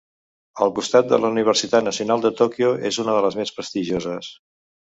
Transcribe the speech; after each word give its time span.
Al 0.65 0.71
costat 0.79 1.11
de 1.11 1.19
la 1.25 1.29
Universitat 1.33 1.87
Nacional 1.89 2.25
de 2.25 2.31
Tòquio 2.41 2.73
és 2.91 2.99
una 3.07 3.19
de 3.19 3.23
les 3.27 3.39
més 3.43 3.55
prestigioses. 3.59 4.33